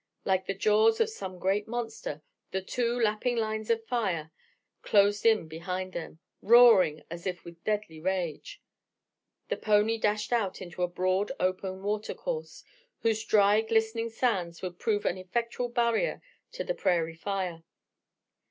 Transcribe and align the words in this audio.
Like 0.25 0.47
the 0.47 0.55
jaws 0.55 0.99
of 0.99 1.11
some 1.11 1.37
great 1.37 1.67
monster, 1.67 2.23
the 2.49 2.63
two 2.63 2.99
lapping 2.99 3.37
lines 3.37 3.69
of 3.69 3.85
fire 3.85 4.31
closed 4.81 5.27
in 5.27 5.47
behind 5.47 5.93
them, 5.93 6.17
roaring 6.41 7.03
as 7.11 7.27
if 7.27 7.45
with 7.45 7.63
deadly 7.63 7.99
rage. 7.99 8.59
The 9.49 9.57
pony 9.57 9.99
dashed 9.99 10.33
out 10.33 10.59
into 10.59 10.81
a 10.81 10.87
broad, 10.87 11.31
open 11.39 11.83
water 11.83 12.15
course, 12.15 12.63
whose 13.01 13.23
dry, 13.23 13.61
glistening 13.61 14.09
sands 14.09 14.63
would 14.63 14.79
prove 14.79 15.05
an 15.05 15.19
effectual 15.19 15.69
barrier 15.69 16.23
to 16.53 16.63
the 16.63 16.73
prairie 16.73 17.13
fire. 17.13 17.63